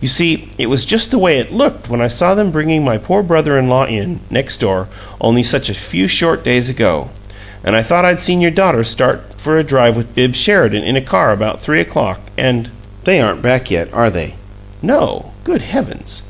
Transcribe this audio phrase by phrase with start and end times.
[0.00, 2.98] You see, it was just the way it looked when I saw them bringing my
[2.98, 4.88] poor brother in law in, next door,
[5.20, 7.10] only such a few short days ago.
[7.62, 10.96] And I thought I'd seen your daughter start for a drive with Bibbs Sheridan in
[10.96, 12.70] a car about three o'clock and
[13.04, 14.34] They aren't back yet, are they?"
[14.82, 15.30] "No.
[15.44, 16.22] Good heavens!"